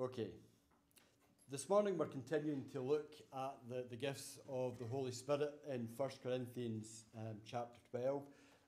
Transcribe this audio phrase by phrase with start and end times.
[0.00, 0.28] Okay.
[1.50, 5.88] This morning we're continuing to look at the, the gifts of the Holy Spirit in
[5.96, 8.22] 1 Corinthians um, chapter 12.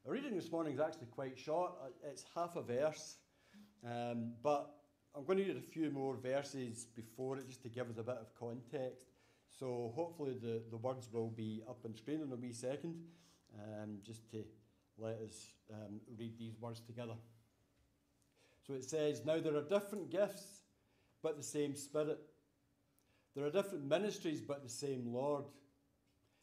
[0.04, 3.18] The reading this morning is actually quite short, Uh, it's half a verse,
[3.86, 4.74] um, but
[5.14, 8.02] I'm going to read a few more verses before it just to give us a
[8.02, 9.06] bit of context.
[9.56, 12.96] So hopefully the, the words will be up on screen in a wee second,
[13.56, 14.42] um, just to
[14.98, 17.14] let us um, read these words together.
[18.66, 20.59] So it says, Now there are different gifts
[21.22, 22.18] but the same Spirit.
[23.34, 25.44] There are different ministries, but the same Lord.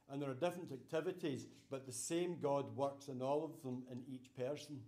[0.09, 4.01] And there are different activities, but the same God works in all of them in
[4.07, 4.79] each person.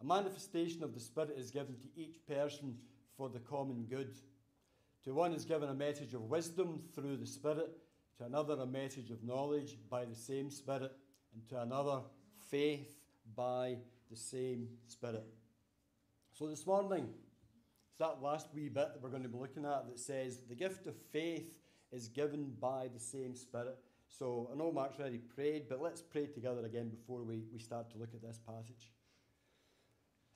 [0.00, 2.76] A manifestation of the Spirit is given to each person
[3.16, 4.14] for the common good.
[5.04, 7.70] To one is given a message of wisdom through the Spirit,
[8.18, 10.92] to another, a message of knowledge by the same Spirit,
[11.32, 12.00] and to another,
[12.50, 12.96] faith
[13.34, 13.76] by
[14.10, 15.24] the same Spirit.
[16.32, 17.08] So this morning,
[17.94, 20.54] it's that last wee bit that we're going to be looking at that says the
[20.56, 21.54] gift of faith
[21.92, 23.78] is given by the same Spirit.
[24.08, 27.90] So I know Mark's already prayed, but let's pray together again before we, we start
[27.92, 28.90] to look at this passage.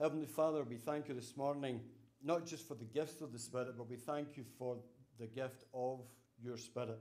[0.01, 1.81] Heavenly Father, we thank you this morning,
[2.23, 4.77] not just for the gifts of the Spirit, but we thank you for
[5.19, 6.03] the gift of
[6.41, 7.01] your Spirit.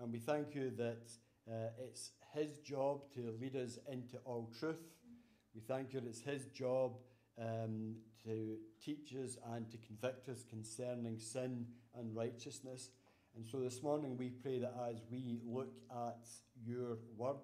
[0.00, 1.10] And we thank you that
[1.46, 4.80] uh, it's His job to lead us into all truth.
[5.54, 6.92] We thank you that it's His job
[7.38, 11.66] um, to teach us and to convict us concerning sin
[11.98, 12.90] and righteousness.
[13.36, 16.26] And so this morning we pray that as we look at
[16.64, 17.36] your word,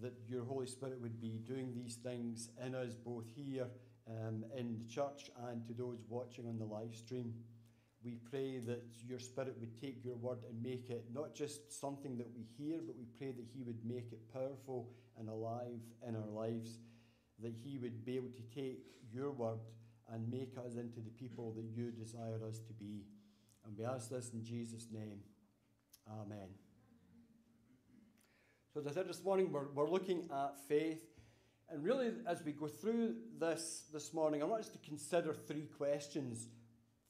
[0.00, 3.66] that your Holy Spirit would be doing these things in us, both here
[4.08, 7.34] um, in the church and to those watching on the live stream.
[8.04, 12.16] We pray that your Spirit would take your word and make it not just something
[12.18, 16.14] that we hear, but we pray that He would make it powerful and alive in
[16.14, 16.78] our lives,
[17.42, 19.58] that He would be able to take your word
[20.12, 23.04] and make us into the people that you desire us to be.
[23.66, 25.20] And we ask this in Jesus' name.
[26.08, 26.48] Amen.
[28.72, 31.02] So, as I said this morning, we're, we're looking at faith.
[31.70, 35.66] And really, as we go through this this morning, I want us to consider three
[35.76, 36.48] questions.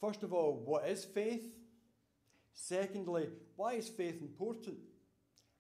[0.01, 1.47] First of all, what is faith?
[2.55, 4.79] Secondly, why is faith important?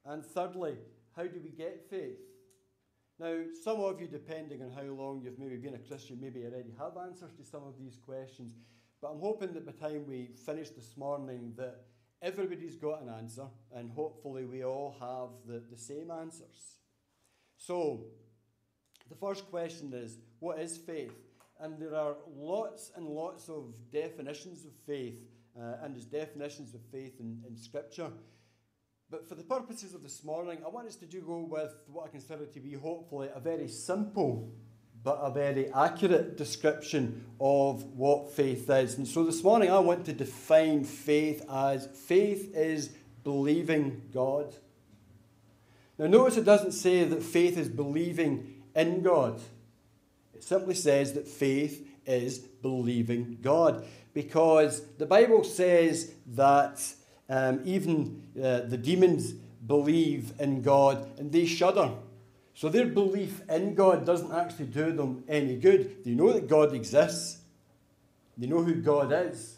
[0.04, 0.78] And thirdly,
[1.14, 2.18] how do we get faith?
[3.20, 3.34] Now,
[3.64, 6.96] some of you, depending on how long you've maybe been a Christian, maybe already have
[6.96, 8.54] answers to some of these questions.
[9.02, 11.84] But I'm hoping that by the time we finish this morning, that
[12.22, 16.76] everybody's got an answer, and hopefully we all have the, the same answers.
[17.56, 18.04] So,
[19.08, 21.14] the first question is what is faith?
[21.60, 25.18] And there are lots and lots of definitions of faith,
[25.58, 28.10] uh, and there's definitions of faith in, in Scripture.
[29.10, 32.04] But for the purposes of this morning, I want us to do go with what
[32.04, 34.50] I consider to be hopefully a very simple
[35.02, 38.98] but a very accurate description of what faith is.
[38.98, 42.88] And so this morning I want to define faith as faith is
[43.24, 44.54] believing God.
[45.98, 49.40] Now notice it doesn't say that faith is believing in God.
[50.34, 53.86] It simply says that faith is believing God.
[54.12, 56.82] Because the Bible says that
[57.28, 59.32] um, even uh, the demons
[59.66, 61.92] believe in God and they shudder.
[62.54, 66.04] So their belief in God doesn't actually do them any good.
[66.04, 67.38] They know that God exists,
[68.36, 69.56] they know who God is.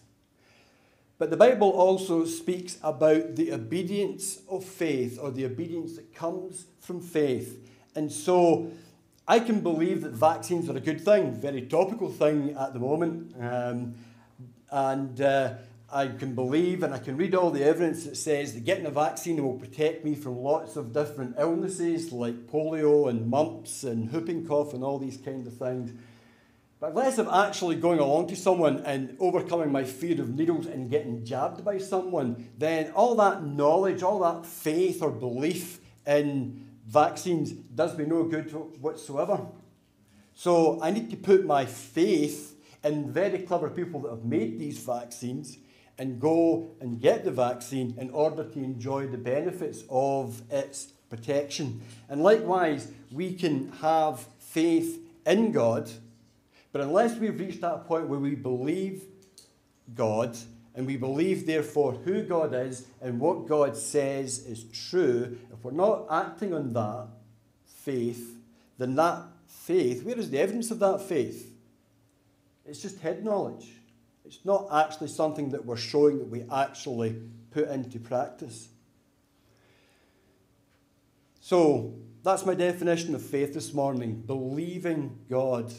[1.19, 6.64] But the Bible also speaks about the obedience of faith or the obedience that comes
[6.80, 7.59] from faith.
[7.94, 8.70] And so
[9.28, 13.34] I can believe that vaccines are a good thing, very topical thing at the moment.
[13.38, 13.94] Um,
[14.70, 15.54] and uh,
[15.92, 18.90] I can believe and I can read all the evidence that says that getting a
[18.90, 24.46] vaccine will protect me from lots of different illnesses like polio and mumps and whooping
[24.46, 25.92] cough and all these kind of things.
[26.78, 30.88] But less I'm actually going along to someone and overcoming my fear of needles and
[30.88, 37.50] getting jabbed by someone, then all that knowledge, all that faith or belief in vaccines
[37.50, 38.50] does me no good
[38.80, 39.44] whatsoever.
[40.34, 44.78] So I need to put my faith in very clever people that have made these
[44.78, 45.58] vaccines
[46.00, 51.82] and go and get the vaccine in order to enjoy the benefits of its protection.
[52.08, 55.91] And likewise, we can have faith in God,
[56.72, 59.02] but unless we've reached that point where we believe
[59.94, 60.38] God
[60.74, 65.72] and we believe, therefore, who God is and what God says is true, if we're
[65.72, 67.08] not acting on that
[67.66, 68.38] faith,
[68.78, 71.53] then that faith, where is the evidence of that faith?
[72.64, 73.72] It's just head knowledge.
[74.24, 77.20] It's not actually something that we're showing that we actually
[77.50, 78.68] put into practice.
[81.40, 85.72] So, that's my definition of faith this morning believing God.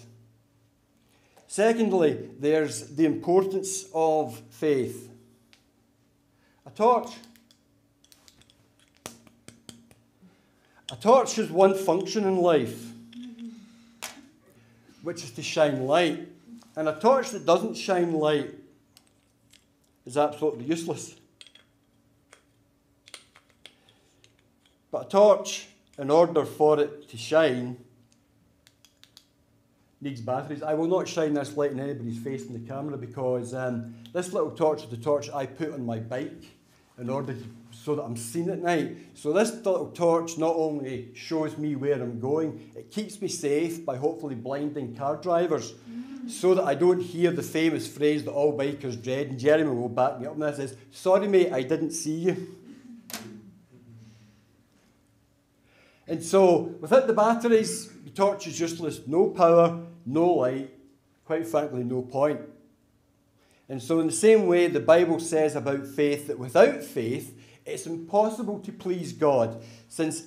[1.47, 5.09] Secondly, there's the importance of faith.
[6.65, 7.11] A torch.
[10.91, 12.91] A torch has one function in life,
[15.03, 16.27] which is to shine light.
[16.75, 18.55] And a torch that doesn't shine light
[20.05, 21.15] is absolutely useless.
[24.91, 27.77] But a torch, in order for it to shine,
[30.01, 30.63] needs batteries.
[30.63, 34.33] I will not shine this light in anybody's face in the camera because um, this
[34.33, 36.43] little torch is the torch I put on my bike
[36.97, 38.97] in order to, so that I'm seen at night.
[39.13, 43.85] So this little torch not only shows me where I'm going, it keeps me safe
[43.85, 45.73] by hopefully blinding car drivers
[46.27, 49.27] so that I don't hear the famous phrase that all bikers dread.
[49.27, 52.57] And Jeremy will back me up on this is, sorry mate, I didn't see you.
[56.07, 59.07] And so, without the batteries, the torch is useless.
[59.07, 60.69] No power, no light,
[61.23, 62.41] quite frankly, no point.
[63.69, 67.85] And so, in the same way, the Bible says about faith that without faith, it's
[67.85, 70.23] impossible to please God, since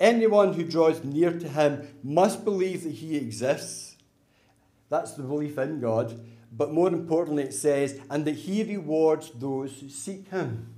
[0.00, 3.96] anyone who draws near to Him must believe that He exists.
[4.88, 6.20] That's the belief in God.
[6.50, 10.74] But more importantly, it says, and that He rewards those who seek Him.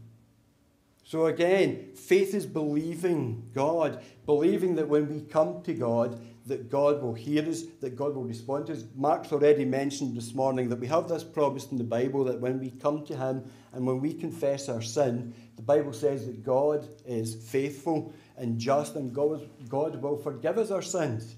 [1.04, 7.02] So again, faith is believing God, believing that when we come to God, that God
[7.02, 8.84] will hear us, that God will respond to us.
[8.94, 12.58] Mark's already mentioned this morning that we have this promise in the Bible that when
[12.58, 16.88] we come to Him and when we confess our sin, the Bible says that God
[17.06, 21.36] is faithful and just and God, God will forgive us our sins.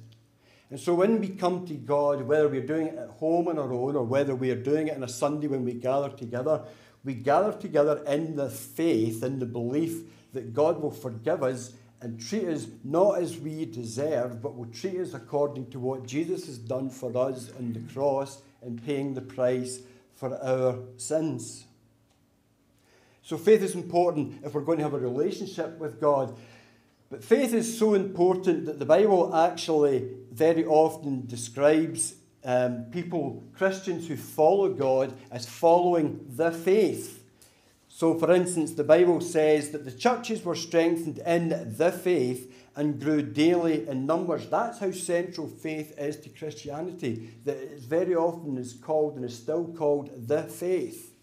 [0.72, 3.74] And so when we come to God, whether we're doing it at home on our
[3.74, 6.62] own or whether we are doing it on a Sunday when we gather together,
[7.04, 10.00] we gather together in the faith, in the belief
[10.32, 14.98] that God will forgive us and treat us not as we deserve, but will treat
[14.98, 19.20] us according to what Jesus has done for us on the cross in paying the
[19.20, 19.80] price
[20.14, 21.66] for our sins.
[23.22, 26.34] So, faith is important if we're going to have a relationship with God.
[27.10, 32.14] But faith is so important that the Bible actually very often describes
[32.44, 37.22] um, people, Christians who follow God, as following the faith.
[37.88, 42.98] So, for instance, the Bible says that the churches were strengthened in the faith and
[42.98, 44.48] grew daily in numbers.
[44.48, 49.36] That's how central faith is to Christianity, that it very often is called and is
[49.36, 51.14] still called the faith.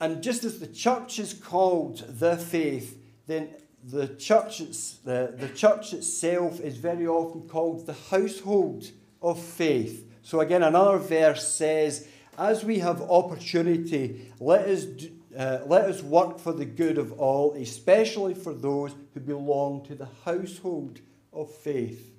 [0.00, 3.50] And just as the church is called the faith, then
[3.90, 4.58] the church,
[5.04, 8.90] the, the church itself is very often called the household
[9.20, 10.10] of faith.
[10.22, 12.08] So, again, another verse says,
[12.38, 14.86] as we have opportunity, let us,
[15.36, 19.94] uh, let us work for the good of all, especially for those who belong to
[19.94, 21.00] the household
[21.32, 22.10] of faith.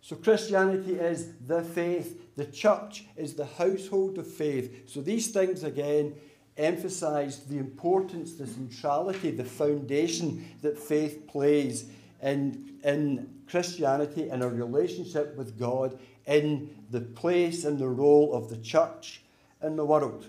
[0.00, 4.90] So, Christianity is the faith, the church is the household of faith.
[4.90, 6.14] So, these things again
[6.58, 11.86] emphasize the importance, the centrality, the foundation that faith plays
[12.22, 18.50] in, in Christianity and our relationship with God in the place and the role of
[18.50, 19.22] the church
[19.62, 20.26] in the world.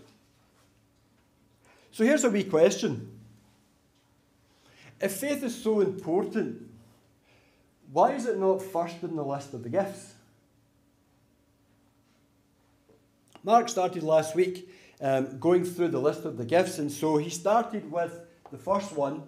[1.91, 3.19] So here's a wee question.
[5.01, 6.69] If faith is so important,
[7.91, 10.13] why is it not first in the list of the gifts?
[13.43, 14.69] Mark started last week
[15.01, 18.19] um, going through the list of the gifts, and so he started with
[18.51, 19.23] the first one,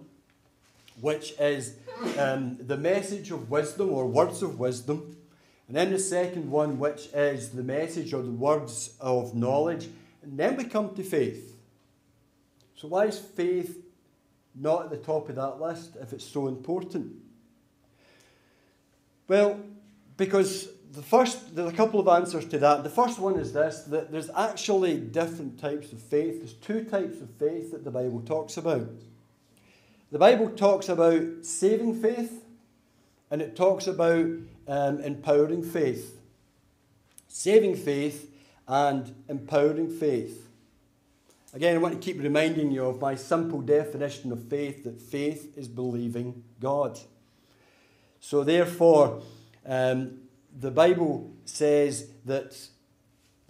[1.00, 1.76] which is
[2.18, 5.16] um, the message of wisdom or words of wisdom.
[5.68, 9.88] And then the second one, which is the message or the words of knowledge.
[10.22, 11.56] And then we come to faith.
[12.76, 13.78] So, why is faith
[14.54, 17.12] not at the top of that list if it's so important?
[19.28, 19.60] Well,
[20.16, 22.84] because the first, there's a couple of answers to that.
[22.84, 26.38] The first one is this that there's actually different types of faith.
[26.38, 28.90] There's two types of faith that the Bible talks about.
[30.10, 32.44] The Bible talks about saving faith,
[33.30, 34.26] and it talks about
[34.68, 36.20] um, empowering faith.
[37.28, 38.30] Saving faith
[38.68, 40.46] and empowering faith.
[41.54, 45.56] Again, I want to keep reminding you of my simple definition of faith that faith
[45.56, 46.98] is believing God.
[48.20, 49.22] So, therefore,
[49.66, 50.21] um,
[50.58, 52.56] the Bible says that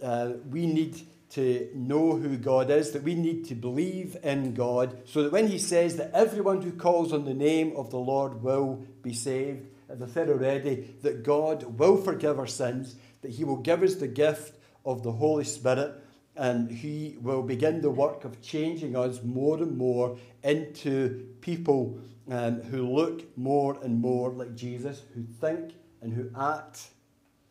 [0.01, 5.01] uh, we need to know who God is, that we need to believe in God,
[5.05, 8.43] so that when He says that everyone who calls on the name of the Lord
[8.43, 13.43] will be saved, as I said already, that God will forgive our sins, that He
[13.43, 15.93] will give us the gift of the Holy Spirit,
[16.35, 22.61] and He will begin the work of changing us more and more into people um,
[22.61, 26.89] who look more and more like Jesus, who think and who act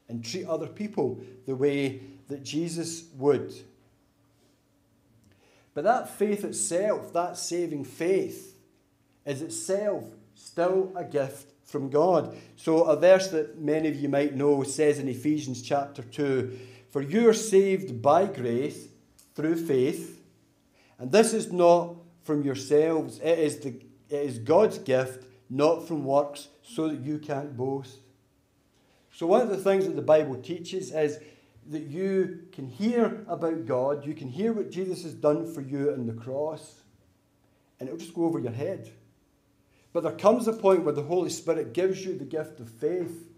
[0.08, 3.52] and treat other people the way that Jesus would.
[5.74, 8.56] But that faith itself, that saving faith,
[9.24, 10.04] is itself
[10.34, 12.36] still a gift from God.
[12.56, 16.58] So, a verse that many of you might know says in Ephesians chapter 2
[16.90, 18.88] For you are saved by grace
[19.34, 20.20] through faith,
[20.98, 23.70] and this is not from yourselves, it is, the,
[24.10, 28.01] it is God's gift, not from works, so that you can't boast.
[29.12, 31.18] So, one of the things that the Bible teaches is
[31.70, 35.92] that you can hear about God, you can hear what Jesus has done for you
[35.92, 36.80] on the cross,
[37.78, 38.90] and it'll just go over your head.
[39.92, 43.28] But there comes a point where the Holy Spirit gives you the gift of faith.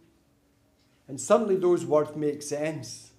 [1.09, 3.11] And suddenly those words make sense.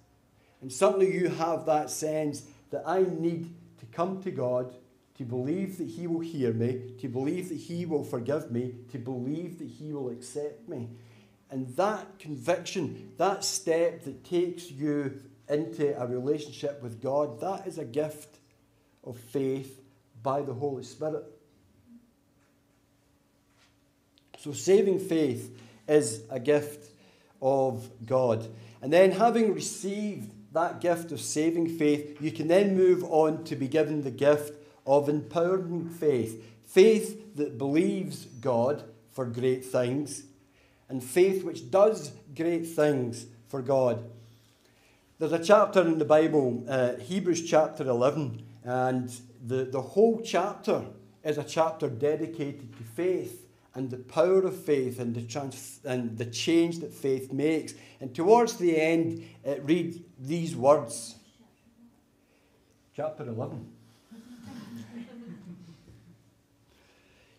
[0.60, 4.74] And suddenly you have that sense that I need to come to God,
[5.18, 8.98] to believe that He will hear me, to believe that He will forgive me, to
[8.98, 10.88] believe that He will accept me.
[11.50, 17.78] And that conviction, that step that takes you into a relationship with God, that is
[17.78, 18.38] a gift
[19.04, 19.80] of faith
[20.22, 21.24] by the Holy Spirit.
[24.38, 25.56] So, saving faith
[25.88, 26.90] is a gift
[27.40, 28.46] of God.
[28.82, 33.56] And then, having received that gift of saving faith, you can then move on to
[33.56, 34.54] be given the gift
[34.86, 36.44] of empowering faith.
[36.64, 40.24] Faith that believes God for great things,
[40.88, 44.04] and faith which does great things for God.
[45.18, 49.10] There's a chapter in the Bible, uh, Hebrews chapter 11, and
[49.44, 50.84] the, the whole chapter
[51.24, 56.16] is a chapter dedicated to faith and the power of faith and the, trans- and
[56.16, 57.74] the change that faith makes.
[58.00, 61.16] And towards the end, it read these words.
[62.94, 63.75] Chapter 11.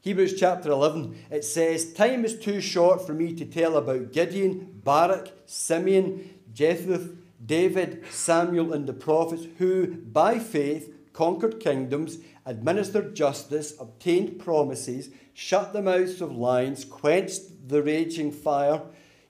[0.08, 4.80] Hebrews chapter 11, it says, Time is too short for me to tell about Gideon,
[4.82, 7.10] Barak, Simeon, Jephthah,
[7.46, 15.74] David, Samuel, and the prophets who, by faith, conquered kingdoms, administered justice, obtained promises, shut
[15.74, 18.84] the mouths of lions, quenched the raging fire,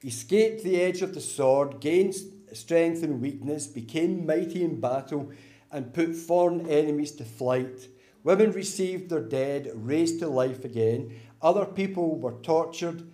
[0.03, 2.13] escaped the edge of the sword, gained
[2.53, 5.31] strength in weakness, became mighty in battle,
[5.72, 7.88] and put foreign enemies to flight.
[8.27, 11.17] Women received their dead, raised to life again.
[11.41, 13.10] Other people were tortured,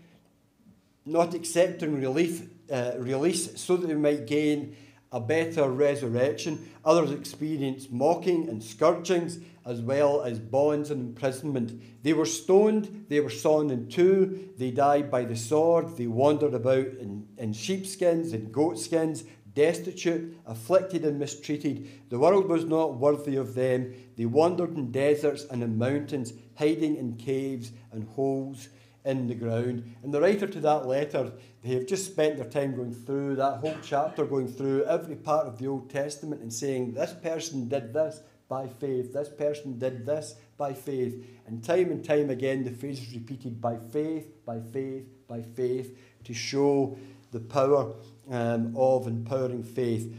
[1.06, 4.76] not accepting relief, uh, release so that they might gain
[5.12, 6.68] a better resurrection.
[6.84, 11.80] Others experienced mocking and scourgings, as well as bonds and imprisonment.
[12.02, 16.56] They were stoned, they were sawn in two, they died by the sword, they wandered
[16.56, 21.88] about in, in sheepskins and goatskins, destitute, afflicted, and mistreated.
[22.10, 23.94] The world was not worthy of them.
[24.16, 28.70] They wandered in deserts and in mountains, hiding in caves and holes
[29.06, 29.96] in the ground.
[30.02, 31.32] And the writer to that letter,
[31.62, 35.48] they have just spent their time going through that whole chapter, going through every part
[35.48, 40.06] of the Old Testament and saying, This person did this by faith, this person did
[40.06, 41.26] this by faith.
[41.48, 45.98] And time and time again, the phrase is repeated by faith, by faith, by faith,
[46.24, 46.98] to show
[47.32, 47.94] the power
[48.30, 50.16] um, of empowering faith.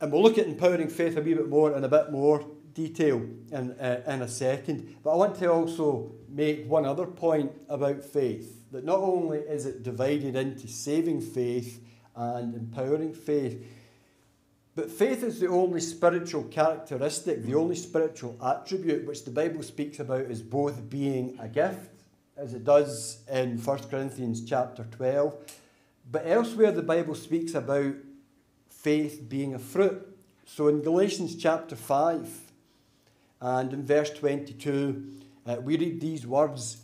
[0.00, 3.16] And we'll look at empowering faith a wee bit more in a bit more detail
[3.50, 4.96] in, uh, in a second.
[5.02, 9.66] But I want to also make one other point about faith that not only is
[9.66, 11.82] it divided into saving faith
[12.14, 13.64] and empowering faith,
[14.78, 19.98] but faith is the only spiritual characteristic, the only spiritual attribute which the Bible speaks
[19.98, 21.90] about as both being a gift,
[22.36, 25.34] as it does in 1 Corinthians chapter 12,
[26.10, 27.94] but elsewhere the Bible speaks about
[28.70, 30.06] faith being a fruit.
[30.46, 32.28] So in Galatians chapter 5
[33.40, 35.04] and in verse 22,
[35.46, 36.78] uh, we read these words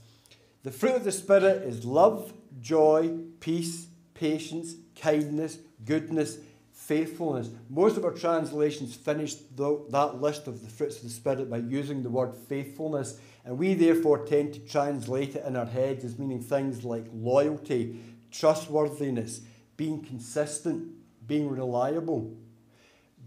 [0.62, 6.38] The fruit of the Spirit is love, joy, peace, patience, kindness, goodness
[6.85, 7.49] faithfulness.
[7.71, 11.57] Most of our translations finish the, that list of the fruits of the Spirit by
[11.57, 16.19] using the word faithfulness, and we therefore tend to translate it in our heads as
[16.19, 17.99] meaning things like loyalty,
[18.35, 19.41] trustworthiness,
[19.76, 20.93] being consistent,
[21.26, 22.35] being reliable.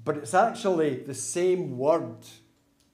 [0.03, 2.17] But it's actually the same word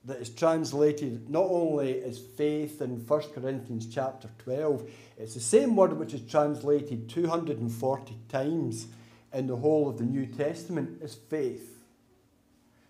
[0.05, 5.75] that is translated not only as faith in 1 Corinthians chapter 12, it's the same
[5.75, 8.87] word which is translated 240 times
[9.31, 11.83] in the whole of the New Testament is faith.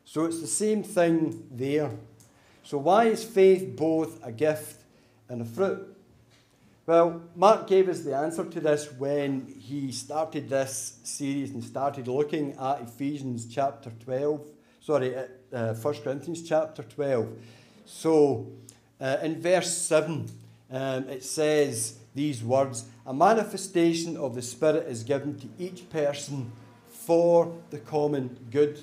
[0.06, 1.92] So it's the same thing there.
[2.64, 4.82] So, why is faith both a gift
[5.30, 5.93] and a fruit?
[6.86, 12.10] Well, Mark gave us the answer to this when he started this series and started
[12.10, 14.42] looking at Ephesians chapter 12,
[14.82, 17.38] sorry, uh, 1 Corinthians chapter 12.
[17.86, 18.52] So,
[19.00, 20.30] uh, in verse 7,
[20.72, 26.52] um, it says these words A manifestation of the Spirit is given to each person
[26.90, 28.82] for the common good.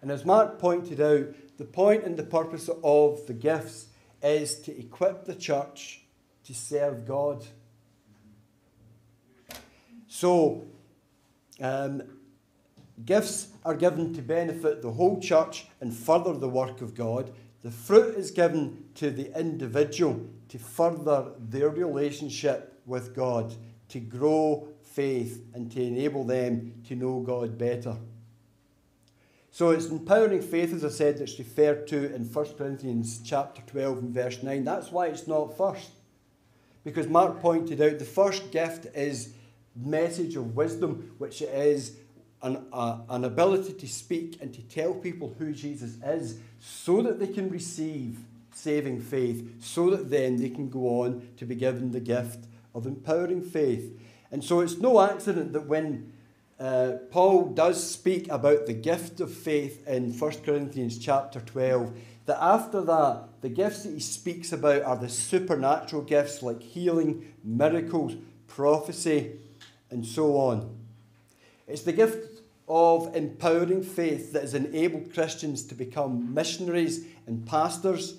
[0.00, 1.26] And as Mark pointed out,
[1.58, 3.88] the point and the purpose of the gifts
[4.22, 5.99] is to equip the church
[6.50, 7.46] to serve God.
[10.08, 10.64] So,
[11.60, 12.02] um,
[13.04, 17.30] gifts are given to benefit the whole church and further the work of God.
[17.62, 23.54] The fruit is given to the individual to further their relationship with God,
[23.90, 27.96] to grow faith, and to enable them to know God better.
[29.52, 33.98] So it's empowering faith, as I said, that's referred to in 1 Corinthians chapter 12
[33.98, 34.64] and verse 9.
[34.64, 35.90] That's why it's not first.
[36.84, 39.34] Because Mark pointed out the first gift is
[39.76, 41.96] message of wisdom, which is
[42.42, 47.18] an, uh, an ability to speak and to tell people who Jesus is so that
[47.18, 48.18] they can receive
[48.52, 52.86] saving faith, so that then they can go on to be given the gift of
[52.86, 53.98] empowering faith.
[54.30, 56.12] And so it's no accident that when
[56.58, 61.96] uh, Paul does speak about the gift of faith in 1 Corinthians chapter 12,
[62.26, 67.32] that after that, the gifts that he speaks about are the supernatural gifts like healing,
[67.42, 68.14] miracles,
[68.46, 69.32] prophecy,
[69.90, 70.76] and so on.
[71.66, 78.18] It's the gift of empowering faith that has enabled Christians to become missionaries and pastors,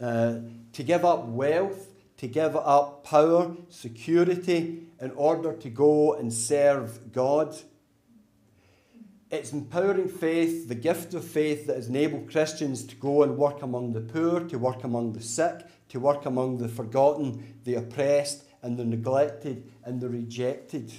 [0.00, 0.36] uh,
[0.72, 7.12] to give up wealth, to give up power, security, in order to go and serve
[7.12, 7.56] God.
[9.28, 13.62] It's empowering faith, the gift of faith that has enabled Christians to go and work
[13.62, 18.44] among the poor, to work among the sick, to work among the forgotten, the oppressed,
[18.62, 20.92] and the neglected, and the rejected.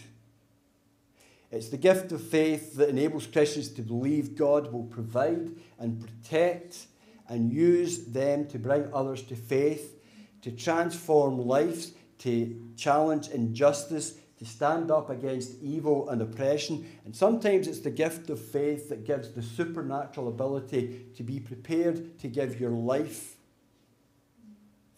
[1.52, 6.88] It's the gift of faith that enables Christians to believe God will provide and protect
[7.30, 10.02] and use them to bring others to faith,
[10.42, 16.86] to transform lives, to challenge injustice, to stand up against evil and oppression.
[17.06, 22.20] And sometimes it's the gift of faith that gives the supernatural ability to be prepared
[22.20, 23.36] to give your life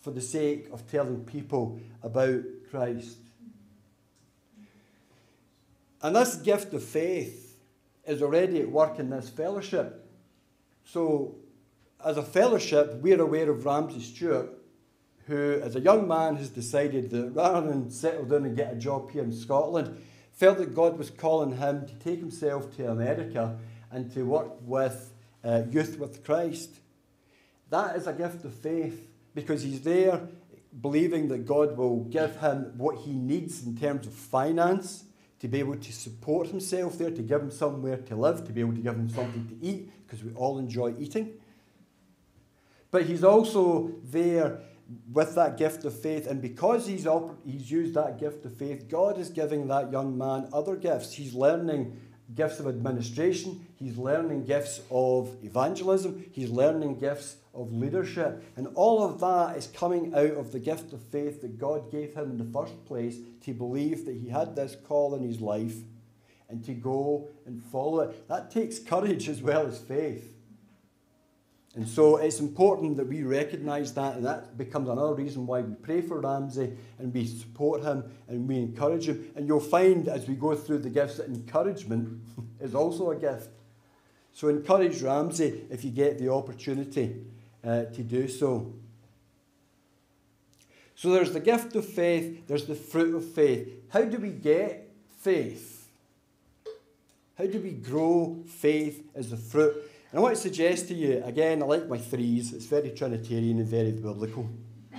[0.02, 3.18] for the sake of telling people about Christ.
[6.02, 7.58] And this gift of faith
[8.08, 10.06] is already at work in this fellowship.
[10.86, 11.36] So,
[12.04, 14.50] as a fellowship, we're aware of Ramsey Stewart,
[15.30, 18.76] who, as a young man, has decided that rather than settle down and get a
[18.76, 20.02] job here in Scotland,
[20.34, 23.58] felt that God was calling him to take himself to America
[23.92, 25.13] and to work with
[25.44, 26.80] uh, youth with Christ.
[27.70, 30.28] That is a gift of faith because he's there
[30.82, 35.04] believing that God will give him what he needs in terms of finance
[35.39, 38.62] to be able to support himself there, to give him somewhere to live, to be
[38.62, 41.34] able to give him something to eat, because we all enjoy eating.
[42.92, 44.62] But he's also there
[45.12, 48.89] with that gift of faith, and because he's, op- he's used that gift of faith,
[48.89, 51.13] God is giving that young man other gifts.
[51.13, 51.99] He's learning
[52.36, 58.43] gifts of administration, he's learning gifts of evangelism, he's learning gifts of leadership.
[58.56, 62.13] And all of that is coming out of the gift of faith that God gave
[62.13, 65.75] him in the first place to believe that he had this call in his life
[66.49, 68.28] and to go and follow it.
[68.28, 70.36] That takes courage as well as faith.
[71.76, 75.76] And so it's important that we recognize that, and that becomes another reason why we
[75.76, 79.32] pray for Ramsey and we support him and we encourage him.
[79.36, 82.22] And you'll find as we go through the gifts that encouragement
[82.60, 83.50] is also a gift.
[84.34, 87.18] So encourage Ramsey if you get the opportunity
[87.64, 88.74] uh, to do so.
[90.96, 93.70] So there's the gift of faith, there's the fruit of faith.
[93.90, 95.88] How do we get faith?
[97.38, 99.76] How do we grow faith as a fruit?
[100.12, 103.60] And I want to suggest to you, again, I like my threes, it's very Trinitarian
[103.60, 104.50] and very biblical.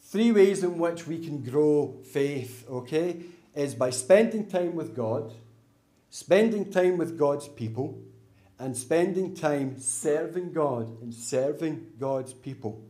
[0.00, 5.34] Three ways in which we can grow faith, okay, is by spending time with God,
[6.08, 7.98] spending time with God's people,
[8.58, 12.80] and spending time serving God and serving God's people.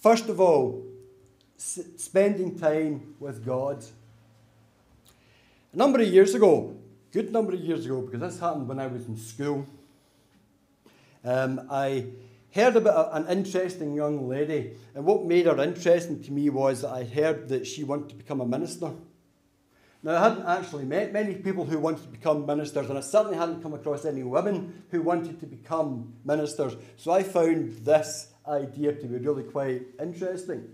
[0.00, 0.84] First of all,
[1.56, 3.84] s- spending time with God.
[5.72, 6.76] A number of years ago,
[7.14, 9.64] good number of years ago, because this happened when I was in school,
[11.24, 12.06] um, I
[12.52, 14.72] heard about an interesting young lady.
[14.96, 18.14] And what made her interesting to me was that I heard that she wanted to
[18.16, 18.90] become a minister.
[20.02, 23.38] Now, I hadn't actually met many people who wanted to become ministers, and I certainly
[23.38, 26.74] hadn't come across any women who wanted to become ministers.
[26.96, 30.68] So I found this idea to be really quite interesting.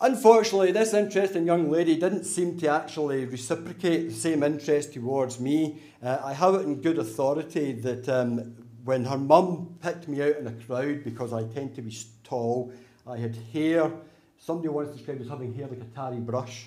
[0.00, 5.80] Unfortunately, this interesting young lady didn't seem to actually reciprocate the same interest towards me.
[6.02, 8.54] Uh, I have it in good authority that um,
[8.84, 12.72] when her mum picked me out in a crowd because I tend to be tall,
[13.06, 13.90] I had hair.
[14.38, 16.66] Somebody once described as having hair like a tarry brush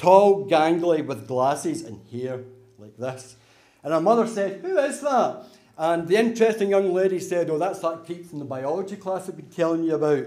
[0.00, 2.40] tall, gangly, with glasses and hair
[2.78, 3.36] like this.
[3.84, 5.44] And her mother said, Who is that?
[5.76, 9.36] And the interesting young lady said, Oh, that's that creep from the biology class I've
[9.36, 10.26] been telling you about.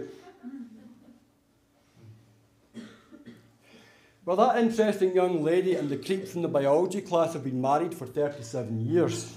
[4.25, 7.93] Well, that interesting young lady and the creep from the biology class have been married
[7.93, 9.35] for 37 years.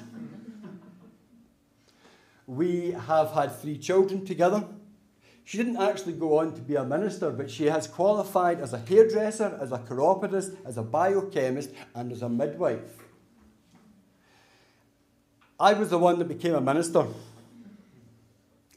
[2.47, 4.65] We have had three children together.
[5.43, 8.79] She didn't actually go on to be a minister, but she has qualified as a
[8.79, 13.03] hairdresser, as a chiropodist, as a biochemist, and as a midwife.
[15.59, 17.07] I was the one that became a minister.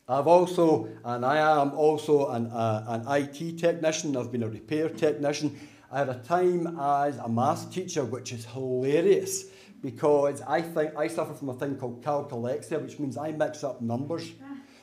[0.07, 4.89] I've also, and I am also an, uh, an IT technician, I've been a repair
[4.89, 5.55] technician.
[5.91, 9.45] I had a time as a maths teacher, which is hilarious
[9.81, 13.81] because I think I suffer from a thing called calculexia, which means I mix up
[13.81, 14.31] numbers.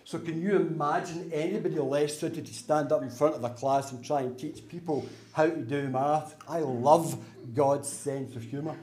[0.04, 3.92] So can you imagine anybody less suited to stand up in front of a class
[3.92, 6.36] and try and teach people how to do math?
[6.48, 7.16] I love
[7.54, 8.76] God's sense of humour.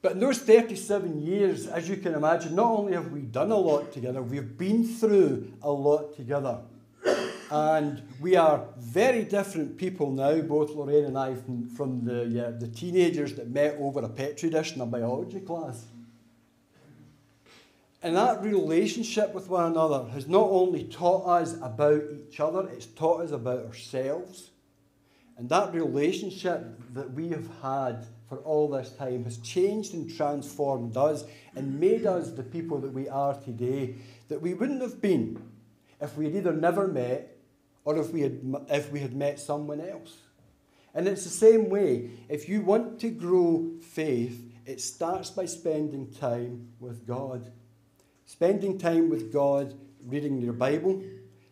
[0.00, 3.56] But in those 37 years, as you can imagine, not only have we done a
[3.56, 6.60] lot together, we've been through a lot together.
[7.50, 12.50] And we are very different people now, both Lorraine and I, from, from the, uh,
[12.58, 15.86] the teenagers that met over a Petri dish in a biology class.
[18.02, 22.86] And that relationship with one another has not only taught us about each other, it's
[22.86, 24.50] taught us about ourselves.
[25.38, 30.96] And that relationship that we have had for all this time has changed and transformed
[30.96, 31.24] us
[31.56, 33.94] and made us the people that we are today
[34.28, 35.42] that we wouldn't have been
[36.00, 37.37] if we had either never met
[37.88, 40.18] or if we had, if we had met someone else.
[40.94, 42.10] And it's the same way.
[42.28, 47.50] If you want to grow faith, it starts by spending time with God.
[48.26, 49.72] Spending time with God
[50.04, 51.02] reading your Bible,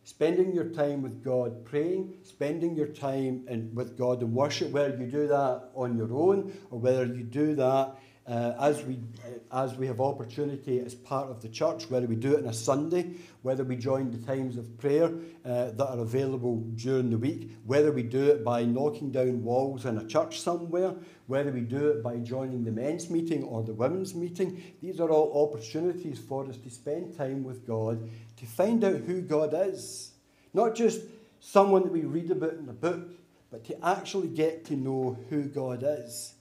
[0.04, 4.94] spending your time with God praying, spending your time in, with God in worship, whether
[4.94, 7.96] you do that on your own or whether you do that
[8.28, 12.16] uh, as, we, uh, as we have opportunity as part of the church, whether we
[12.16, 13.12] do it on a Sunday,
[13.42, 15.12] whether we join the times of prayer
[15.44, 19.86] uh, that are available during the week, whether we do it by knocking down walls
[19.86, 20.94] in a church somewhere,
[21.28, 24.60] whether we do it by joining the men's meeting or the women's meeting.
[24.82, 28.08] These are all opportunities for us to spend time with God,
[28.38, 30.12] to find out who God is.
[30.52, 31.02] Not just
[31.38, 33.08] someone that we read about in a book,
[33.52, 36.34] but to actually get to know who God is.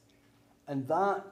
[0.67, 1.23] And that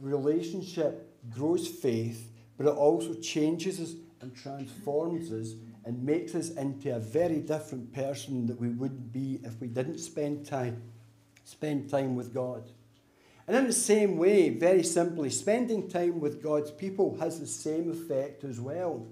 [0.00, 6.94] relationship grows faith, but it also changes us and transforms us and makes us into
[6.94, 10.82] a very different person that we would be if we didn't spend time
[11.50, 12.70] spend time with God.
[13.46, 17.90] And in the same way, very simply, spending time with God's people has the same
[17.90, 19.06] effect as well.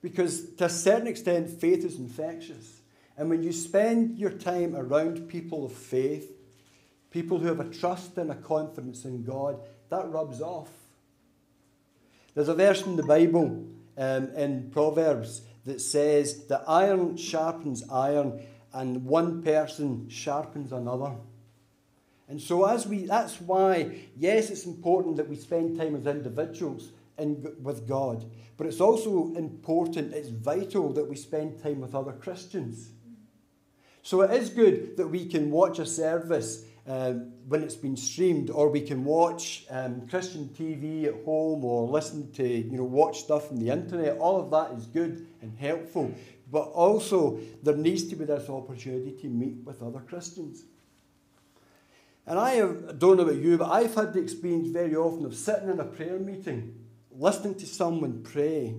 [0.00, 2.80] Because to a certain extent, faith is infectious.
[3.16, 6.32] And when you spend your time around people of faith,
[7.10, 10.70] people who have a trust and a confidence in God, that rubs off.
[12.34, 13.66] There's a verse in the Bible
[13.96, 18.40] um, in Proverbs that says that iron sharpens iron
[18.72, 21.12] and one person sharpens another.
[22.28, 26.90] And so, as we, that's why, yes, it's important that we spend time as individuals
[27.18, 28.24] in, with God,
[28.56, 32.90] but it's also important, it's vital that we spend time with other Christians.
[34.02, 38.50] So, it is good that we can watch a service um, when it's been streamed,
[38.50, 43.20] or we can watch um, Christian TV at home, or listen to, you know, watch
[43.20, 44.18] stuff on the internet.
[44.18, 46.12] All of that is good and helpful.
[46.50, 50.64] But also, there needs to be this opportunity to meet with other Christians.
[52.26, 55.34] And I have, don't know about you, but I've had the experience very often of
[55.34, 56.74] sitting in a prayer meeting,
[57.10, 58.74] listening to someone pray.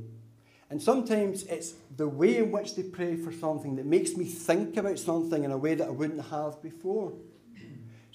[0.70, 4.78] And sometimes it's the way in which they pray for something that makes me think
[4.78, 7.13] about something in a way that I wouldn't have before.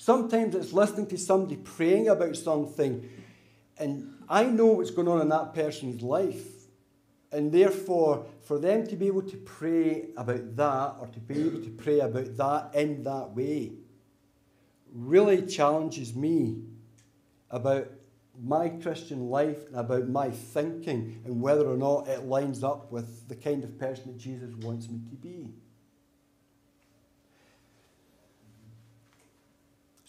[0.00, 3.06] Sometimes it's listening to somebody praying about something,
[3.76, 6.46] and I know what's going on in that person's life.
[7.30, 11.60] And therefore, for them to be able to pray about that or to be able
[11.60, 13.72] to pray about that in that way
[14.90, 16.62] really challenges me
[17.50, 17.90] about
[18.42, 23.28] my Christian life and about my thinking and whether or not it lines up with
[23.28, 25.52] the kind of person that Jesus wants me to be.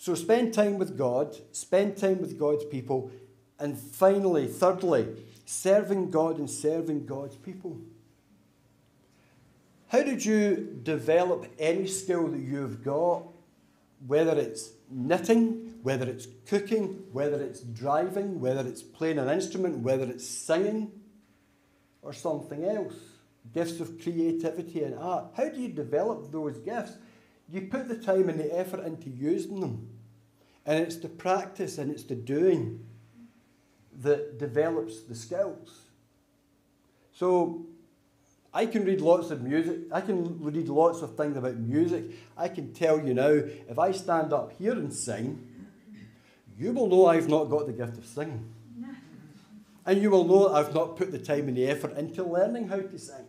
[0.01, 3.11] So spend time with God, spend time with God's people,
[3.59, 5.05] and finally, thirdly,
[5.45, 7.79] serving God and serving God's people.
[9.89, 13.25] How did you develop any skill that you've got
[14.07, 20.05] whether it's knitting, whether it's cooking, whether it's driving, whether it's playing an instrument, whether
[20.05, 20.91] it's singing,
[22.01, 22.95] or something else.
[23.53, 25.25] Gifts of creativity and art.
[25.37, 26.93] How do you develop those gifts?
[27.51, 29.89] You put the time and the effort into using them.
[30.65, 32.85] And it's the practice and it's the doing
[34.01, 35.81] that develops the skills.
[37.13, 37.65] So
[38.53, 39.79] I can read lots of music.
[39.91, 42.05] I can read lots of things about music.
[42.37, 45.47] I can tell you now, if I stand up here and sing,
[46.57, 48.53] you will know I've not got the gift of singing.
[49.85, 52.79] And you will know I've not put the time and the effort into learning how
[52.81, 53.25] to sing.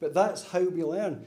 [0.00, 1.24] But that's how we learn.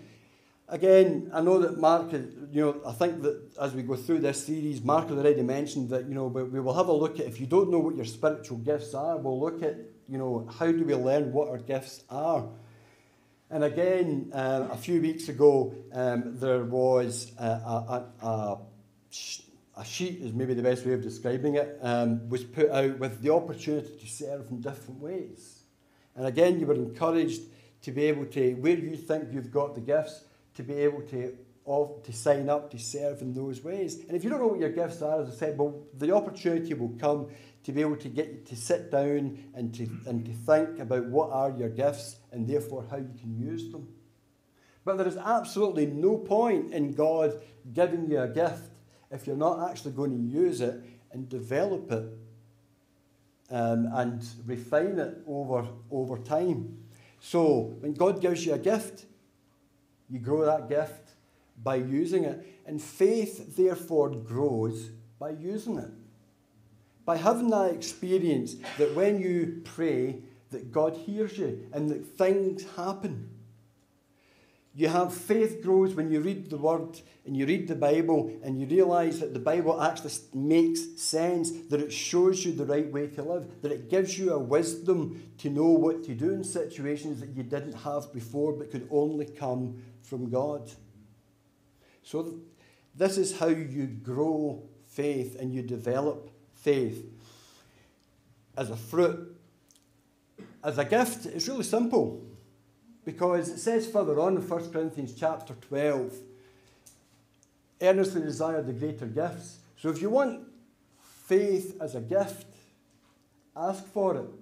[0.72, 4.46] Again, I know that Mark, you know, I think that as we go through this
[4.46, 7.40] series, Mark has already mentioned that, you know, we will have a look at, if
[7.40, 9.78] you don't know what your spiritual gifts are, we'll look at
[10.10, 12.50] you know, how do we learn what our gifts are?
[13.52, 18.58] And again, uh, a few weeks ago, um, there was a, a, a,
[19.78, 23.22] a, sheet, is maybe the best way of describing it, um, was put out with
[23.22, 25.62] the opportunity to serve in different ways.
[26.16, 27.42] And again, you were encouraged
[27.84, 30.26] to be able to, where you think you've got the gifts,
[30.60, 31.38] to be able to
[32.04, 34.04] to sign up to serve in those ways.
[34.08, 36.74] And if you don't know what your gifts are, as I said, well, the opportunity
[36.74, 37.28] will come
[37.64, 41.06] to be able to get you to sit down and to, and to think about
[41.06, 43.88] what are your gifts and therefore how you can use them.
[44.84, 47.40] But there is absolutely no point in God
[47.72, 48.72] giving you a gift
[49.12, 52.06] if you're not actually going to use it and develop it
[53.52, 56.80] um, and refine it over, over time.
[57.20, 59.06] So when God gives you a gift,
[60.10, 61.12] you grow that gift
[61.64, 62.62] by using it.
[62.66, 65.92] And faith, therefore, grows by using it
[67.10, 72.64] by having that experience that when you pray, that God hears you and that things
[72.76, 73.32] happen.
[74.76, 78.62] You have faith grows when you read the Word and you read the Bible and
[78.62, 83.08] you realize that the Bible actually makes sense, that it shows you the right way
[83.08, 87.22] to live, that it gives you a wisdom to know what to do in situations
[87.22, 90.72] that you didn't have before but could only come from God.
[92.04, 92.40] So,
[92.96, 97.06] this is how you grow faith and you develop faith
[98.60, 99.38] as a fruit,
[100.62, 102.22] as a gift, it's really simple.
[103.06, 106.14] Because it says further on in 1 Corinthians chapter 12,
[107.82, 109.60] earnestly desire the greater gifts.
[109.78, 110.42] So if you want
[111.26, 112.48] faith as a gift,
[113.56, 114.39] ask for it.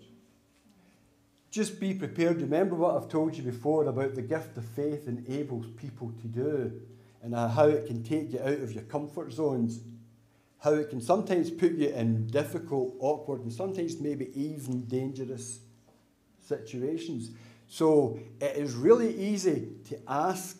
[1.49, 2.41] Just be prepared.
[2.41, 6.81] Remember what I've told you before about the gift of faith enables people to do
[7.23, 9.81] and uh, how it can take you out of your comfort zones
[10.59, 15.59] how it can sometimes put you in difficult, awkward, and sometimes maybe even dangerous
[16.41, 17.31] situations.
[17.67, 20.57] So it is really easy to ask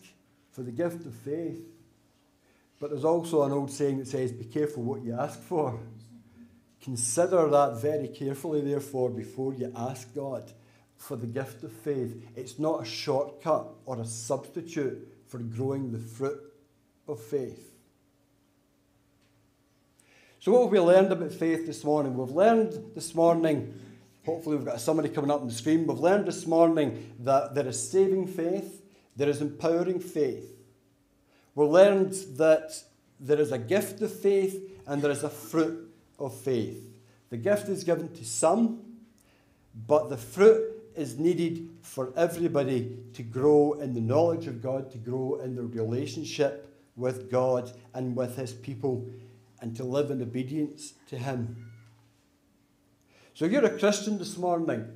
[0.50, 1.60] for the gift of faith.
[2.80, 5.80] But there's also an old saying that says, Be careful what you ask for.
[6.80, 10.52] Consider that very carefully, therefore, before you ask God
[10.98, 12.22] for the gift of faith.
[12.36, 16.40] It's not a shortcut or a substitute for growing the fruit
[17.06, 17.72] of faith.
[20.40, 22.16] So, what have we learned about faith this morning?
[22.16, 23.74] We've learned this morning,
[24.24, 25.86] hopefully, we've got somebody coming up on the screen.
[25.86, 28.82] We've learned this morning that there is saving faith,
[29.16, 30.48] there is empowering faith.
[31.54, 32.82] We've learned that
[33.18, 36.84] there is a gift of faith and there is a fruit of faith.
[37.30, 38.80] The gift is given to some,
[39.86, 44.98] but the fruit is needed for everybody to grow in the knowledge of God, to
[44.98, 49.06] grow in their relationship with God and with His people
[49.60, 51.70] and to live in obedience to Him.
[53.34, 54.88] So, if you're a Christian this morning,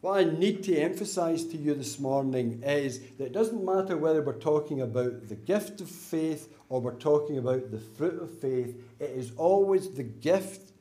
[0.00, 4.22] what I need to emphasize to you this morning is that it doesn't matter whether
[4.22, 8.76] we're talking about the gift of faith or we're talking about the fruit of faith,
[9.00, 10.72] it is always the gift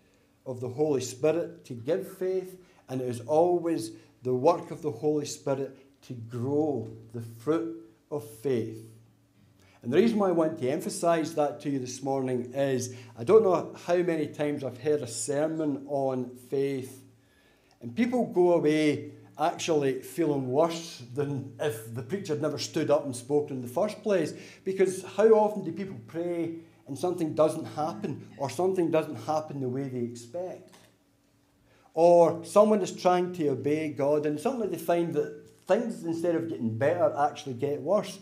[0.45, 3.91] of the Holy Spirit to give faith, and it is always
[4.27, 8.85] the work of the Holy Spirit to grow the fruit of faith.
[9.81, 13.23] And the reason why I want to emphasize that to you this morning is I
[13.23, 17.03] don't know how many times I've heard a sermon on faith,
[17.81, 23.05] and people go away actually feeling worse than if the preacher had never stood up
[23.05, 24.33] and spoke in the first place.
[24.65, 26.55] Because how often do people pray
[26.87, 30.73] and something doesn't happen, or something doesn't happen the way they expect?
[31.97, 36.47] Or someone is trying to obey God, and suddenly they find that things, instead of
[36.47, 38.19] getting better, actually get worse.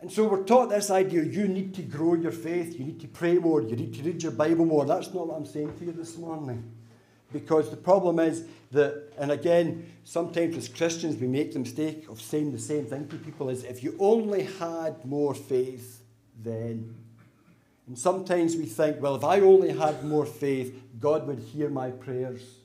[0.00, 3.06] And so we're taught this idea you need to grow your faith, you need to
[3.06, 4.84] pray more, you need to read your Bible more.
[4.86, 6.64] That's not what I'm saying to you this morning.
[7.32, 12.20] Because the problem is that, and again, sometimes as Christians we make the mistake of
[12.20, 16.02] saying the same thing to people is if you only had more faith,
[16.42, 16.92] then.
[17.86, 21.92] And sometimes we think, well, if I only had more faith, God would hear my
[21.92, 22.56] prayers.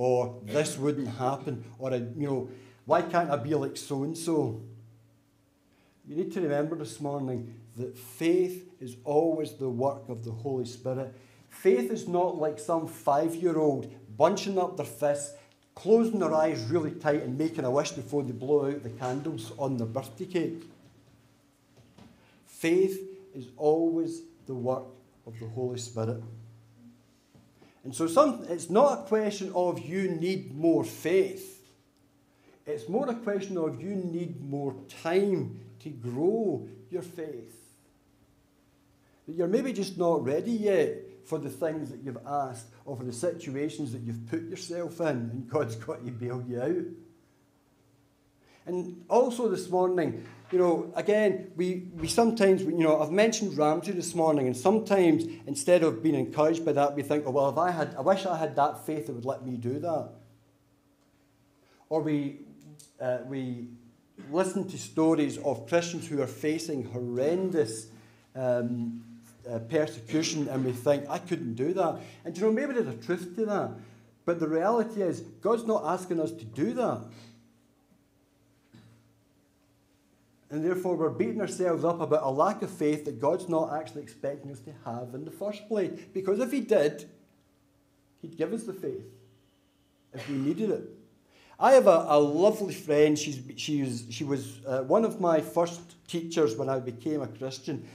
[0.00, 1.62] Or this wouldn't happen.
[1.78, 2.48] Or, uh, you know,
[2.86, 4.62] why can't I be like so and so?
[6.08, 10.64] you need to remember this morning that faith is always the work of the Holy
[10.64, 11.14] Spirit.
[11.50, 15.34] Faith is not like some five year old bunching up their fists,
[15.74, 19.52] closing their eyes really tight, and making a wish before they blow out the candles
[19.58, 20.64] on their birthday cake.
[22.46, 22.98] Faith
[23.34, 24.84] is always the work
[25.26, 26.22] of the Holy Spirit.
[27.84, 31.68] And so some, it's not a question of you need more faith.
[32.66, 37.56] It's more a question of you need more time to grow your faith.
[39.26, 43.04] That you're maybe just not ready yet for the things that you've asked or for
[43.04, 46.84] the situations that you've put yourself in, and God's got to bail you out.
[48.66, 53.92] And also this morning, you know, again, we, we sometimes, you know, I've mentioned Ramsey
[53.92, 57.58] this morning, and sometimes instead of being encouraged by that, we think, oh, well, if
[57.58, 60.10] I had, I wish I had that faith that would let me do that.
[61.88, 62.40] Or we,
[63.00, 63.68] uh, we
[64.32, 67.86] listen to stories of Christians who are facing horrendous
[68.34, 69.04] um,
[69.48, 72.00] uh, persecution, and we think, I couldn't do that.
[72.24, 73.70] And you know, maybe there's a truth to that.
[74.24, 77.02] But the reality is, God's not asking us to do that.
[80.50, 84.02] And therefore, we're beating ourselves up about a lack of faith that God's not actually
[84.02, 85.92] expecting us to have in the first place.
[86.12, 87.08] Because if He did,
[88.20, 89.06] He'd give us the faith
[90.12, 90.90] if we needed it.
[91.58, 93.18] I have a, a lovely friend.
[93.18, 97.86] She's, she's, she was uh, one of my first teachers when I became a Christian.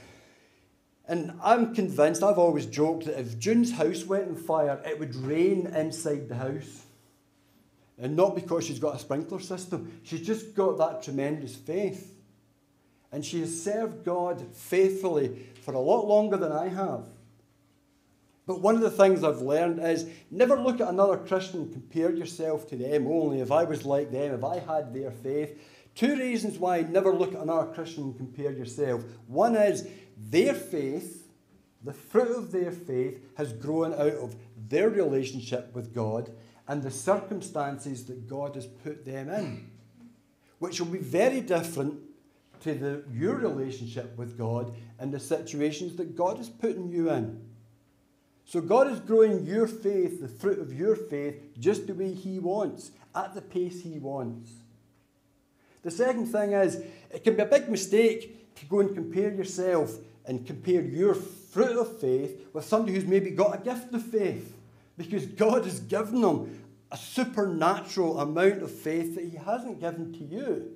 [1.08, 5.14] And I'm convinced, I've always joked that if June's house went on fire, it would
[5.14, 6.84] rain inside the house.
[7.98, 12.15] And not because she's got a sprinkler system, she's just got that tremendous faith.
[13.12, 17.04] And she has served God faithfully for a lot longer than I have.
[18.46, 22.12] But one of the things I've learned is never look at another Christian and compare
[22.12, 23.40] yourself to them only.
[23.40, 25.58] If I was like them, if I had their faith.
[25.96, 29.02] Two reasons why never look at another Christian and compare yourself.
[29.26, 31.26] One is their faith,
[31.82, 34.36] the fruit of their faith, has grown out of
[34.68, 36.30] their relationship with God
[36.68, 39.70] and the circumstances that God has put them in,
[40.58, 42.00] which will be very different
[42.60, 47.40] to the, your relationship with God and the situations that God is putting you in.
[48.44, 52.38] So God is growing your faith, the fruit of your faith, just the way He
[52.38, 54.50] wants, at the pace He wants.
[55.82, 59.96] The second thing is, it can be a big mistake to go and compare yourself
[60.26, 64.56] and compare your fruit of faith with somebody who's maybe got a gift of faith.
[64.96, 70.24] Because God has given them a supernatural amount of faith that He hasn't given to
[70.24, 70.70] you.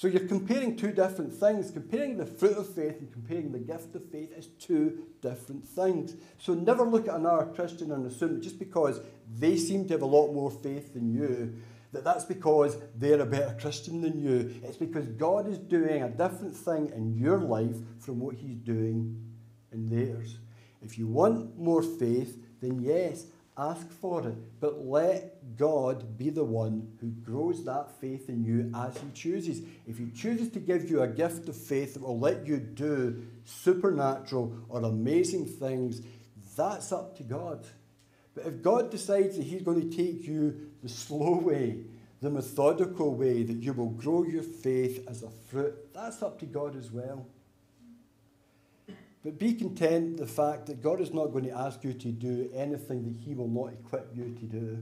[0.00, 1.70] So you're comparing two different things.
[1.70, 6.16] Comparing the fruit of faith and comparing the gift of faith is two different things.
[6.38, 8.98] So never look at another Christian and assume just because
[9.30, 11.54] they seem to have a lot more faith than you,
[11.92, 14.54] that that's because they're a better Christian than you.
[14.64, 19.22] It's because God is doing a different thing in your life from what He's doing
[19.70, 20.38] in theirs.
[20.80, 23.26] If you want more faith, then yes,
[23.60, 24.34] ask for it.
[24.60, 29.62] But let God be the one who grows that faith in you as He chooses.
[29.86, 33.22] If He chooses to give you a gift of faith that will let you do
[33.44, 36.00] supernatural or amazing things,
[36.56, 37.66] that's up to God.
[38.34, 41.80] But if God decides that He's going to take you the slow way,
[42.22, 46.46] the methodical way, that you will grow your faith as a fruit, that's up to
[46.46, 47.26] God as well.
[49.22, 52.50] But be content the fact that God is not going to ask you to do
[52.54, 54.78] anything that He will not equip you to do.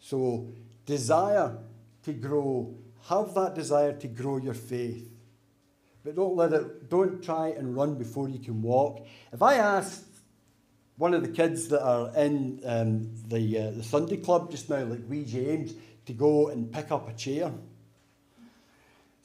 [0.00, 0.48] So,
[0.86, 1.58] desire
[2.04, 2.74] to grow,
[3.08, 5.10] have that desire to grow your faith.
[6.02, 9.06] But don't let it, don't try and run before you can walk.
[9.30, 10.06] If I asked
[10.96, 14.82] one of the kids that are in um, the, uh, the Sunday club just now,
[14.84, 15.74] like wee James,
[16.06, 17.52] to go and pick up a chair,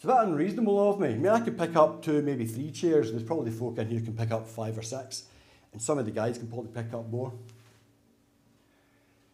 [0.03, 1.09] a bit unreasonable of me.
[1.09, 3.11] I mean, I could pick up two, maybe three chairs.
[3.11, 5.23] There's probably folk in here who can pick up five or six,
[5.71, 7.33] and some of the guys can probably pick up more.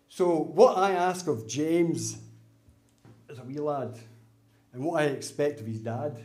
[0.10, 2.18] So, what I ask of James
[3.30, 3.98] as a wee lad
[4.74, 6.20] and what I expect of his dad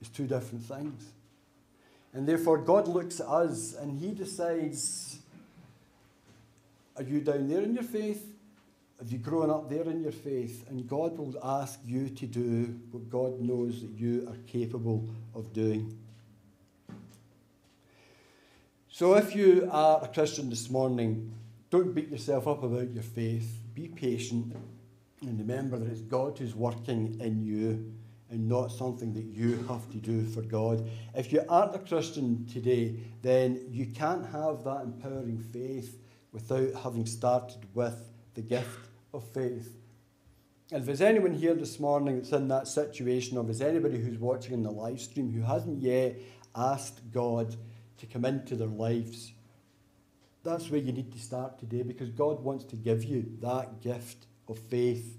[0.00, 1.10] is two different things.
[2.12, 5.18] And therefore, God looks at us and he decides
[6.96, 8.33] are you down there in your faith?
[8.98, 10.64] Have you grown up there in your faith?
[10.68, 15.52] And God will ask you to do what God knows that you are capable of
[15.52, 15.98] doing.
[18.88, 21.34] So, if you are a Christian this morning,
[21.70, 23.58] don't beat yourself up about your faith.
[23.74, 24.54] Be patient
[25.20, 27.92] and remember that it's God who's working in you
[28.30, 30.88] and not something that you have to do for God.
[31.14, 35.98] If you aren't a Christian today, then you can't have that empowering faith
[36.32, 39.76] without having started with the gift of faith.
[40.70, 44.00] And if there's anyone here this morning that's in that situation, or if there's anybody
[44.00, 46.16] who's watching in the live stream who hasn't yet
[46.56, 47.56] asked God
[47.98, 49.32] to come into their lives,
[50.42, 54.26] that's where you need to start today because God wants to give you that gift
[54.48, 55.18] of faith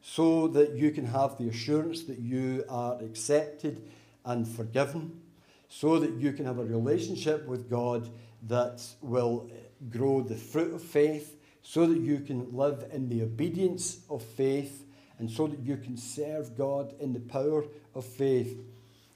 [0.00, 3.82] so that you can have the assurance that you are accepted
[4.24, 5.20] and forgiven,
[5.68, 8.08] so that you can have a relationship with God
[8.46, 9.50] that will
[9.90, 11.35] grow the fruit of faith,
[11.68, 14.84] so that you can live in the obedience of faith,
[15.18, 18.56] and so that you can serve God in the power of faith.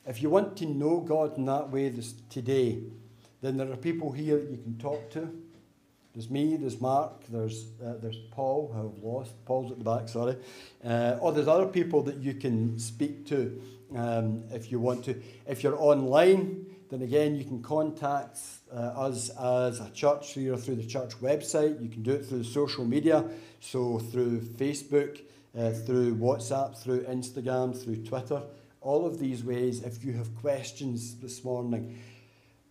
[0.05, 2.83] If you want to know God in that way this, today,
[3.41, 5.31] then there are people here that you can talk to.
[6.13, 9.33] There's me, there's Mark, there's, uh, there's Paul, I've lost.
[9.45, 10.37] Paul's at the back, sorry.
[10.85, 13.63] Uh, or there's other people that you can speak to
[13.95, 15.23] um, if you want to.
[15.47, 18.39] If you're online, then again, you can contact
[18.73, 21.83] uh, us as a church through, through the church website.
[21.83, 23.25] You can do it through social media,
[23.61, 25.21] so through Facebook,
[25.59, 28.43] uh, through WhatsApp, through Instagram, through Twitter.
[28.81, 31.99] All of these ways, if you have questions this morning,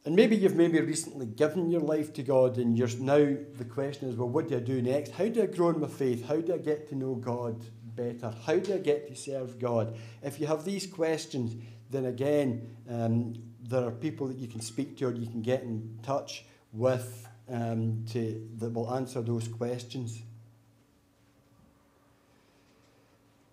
[0.05, 4.09] and maybe you've maybe recently given your life to God, and you're now the question
[4.09, 5.11] is, well, what do I do next?
[5.11, 6.27] How do I grow in my faith?
[6.27, 8.33] How do I get to know God better?
[8.45, 9.97] How do I get to serve God?
[10.23, 13.35] If you have these questions, then again, um,
[13.70, 16.43] there are people that you can speak to or you can get in touch
[16.74, 20.22] with um, to, that will answer those questions.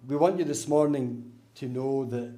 [0.08, 2.32] We want you this morning to know that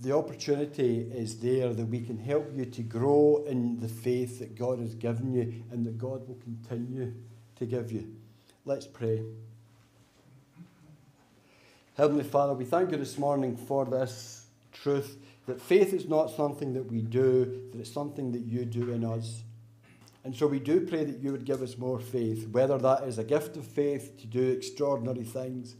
[0.00, 4.56] the opportunity is there that we can help you to grow in the faith that
[4.56, 7.12] God has given you and that God will continue
[7.56, 8.14] to give you.
[8.64, 9.22] Let's pray.
[11.96, 16.72] Heavenly Father, we thank you this morning for this truth that faith is not something
[16.72, 19.42] that we do, that it's something that you do in us.
[20.24, 23.18] And so we do pray that you would give us more faith, whether that is
[23.18, 25.76] a gift of faith to do extraordinary things,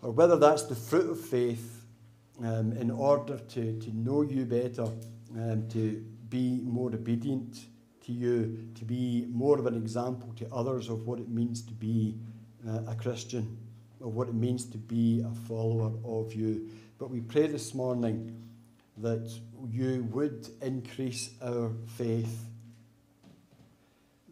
[0.00, 1.84] or whether that's the fruit of faith
[2.40, 4.88] um, in order to, to know you better,
[5.36, 7.66] um, to be more obedient
[8.04, 11.72] to you, to be more of an example to others of what it means to
[11.72, 12.16] be
[12.68, 13.56] uh, a Christian,
[14.00, 16.68] of what it means to be a follower of you.
[16.98, 18.36] But we pray this morning
[19.02, 19.30] that
[19.68, 22.44] you would increase our faith,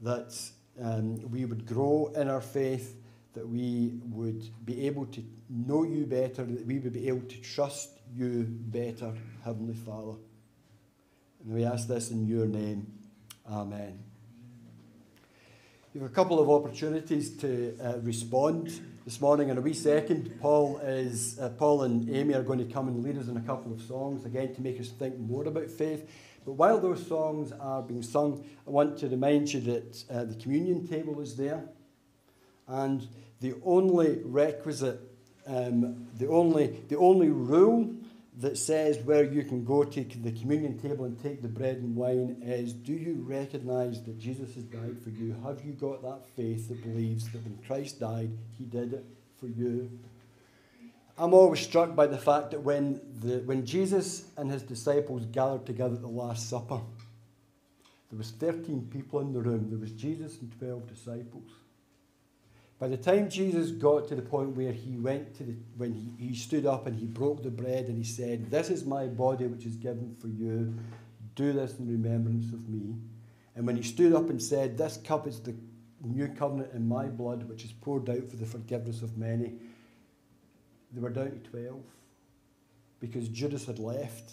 [0.02, 0.32] that
[0.80, 2.96] um, we would grow in our faith,
[3.34, 7.40] that we would be able to know you better, that we would be able to
[7.40, 9.12] trust you better,
[9.44, 10.14] Heavenly Father.
[11.44, 12.86] And we ask this in your name.
[13.50, 13.98] Amen.
[15.92, 18.70] You have a couple of opportunities to uh, respond
[19.04, 19.48] this morning.
[19.48, 23.02] In a wee second, Paul is uh, Paul and Amy are going to come and
[23.02, 26.08] lead us in a couple of songs again to make us think more about faith.
[26.44, 30.34] But while those songs are being sung, I want to remind you that uh, the
[30.34, 31.64] communion table is there,
[32.68, 33.06] and
[33.40, 35.00] the only requisite,
[35.46, 37.94] um, the only the only rule
[38.40, 41.94] that says where you can go to the communion table and take the bread and
[41.94, 45.36] wine is do you recognize that Jesus has died for you?
[45.44, 49.04] Have you got that faith that believes that when Christ died, he did it
[49.38, 49.90] for you?
[51.18, 55.66] I'm always struck by the fact that when, the, when Jesus and his disciples gathered
[55.66, 56.80] together at the Last Supper,
[58.10, 59.68] there was 13 people in the room.
[59.68, 61.50] There was Jesus and 12 disciples.
[62.80, 66.28] By the time Jesus got to the point where he went to the, when he,
[66.28, 69.46] he stood up and he broke the bread and he said, This is my body
[69.46, 70.74] which is given for you.
[71.34, 72.96] Do this in remembrance of me.
[73.54, 75.54] And when he stood up and said, This cup is the
[76.02, 79.52] new covenant in my blood which is poured out for the forgiveness of many,
[80.90, 81.82] they were down to 12
[82.98, 84.32] because Judas had left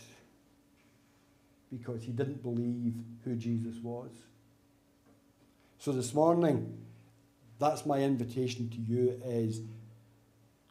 [1.69, 2.93] because he didn't believe
[3.25, 4.11] who Jesus was.
[5.79, 6.86] So this morning,
[7.59, 9.61] that's my invitation to you is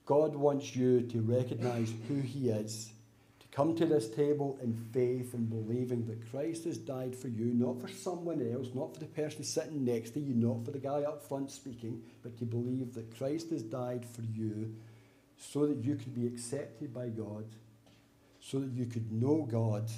[0.05, 2.93] God wants you to recognize who he is,
[3.41, 7.47] to come to this table in faith and believing that Christ has died for you,
[7.47, 10.79] not for someone else, not for the person sitting next to you, not for the
[10.79, 14.75] guy up front speaking, but to believe that Christ has died for you
[15.37, 17.45] so that you could be accepted by God,
[18.41, 19.91] so that you could know God,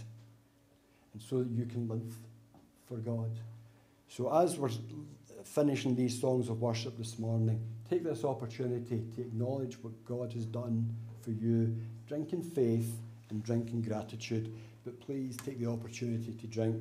[1.12, 2.16] and so that you can live
[2.88, 3.30] for God.
[4.08, 4.70] So as we're
[5.44, 10.44] finishing these songs of worship this morning, take this opportunity to acknowledge what God has
[10.44, 11.76] done for you.
[12.06, 12.98] Drink in faith
[13.30, 14.54] and drink in gratitude.
[14.84, 16.76] But please take the opportunity to drink